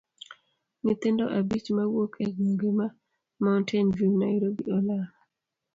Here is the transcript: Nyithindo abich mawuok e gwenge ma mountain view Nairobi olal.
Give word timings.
Nyithindo 0.83 1.25
abich 1.37 1.67
mawuok 1.77 2.13
e 2.25 2.27
gwenge 2.35 2.69
ma 2.77 2.87
mountain 3.43 3.87
view 3.95 4.11
Nairobi 4.21 4.65
olal. 4.77 5.07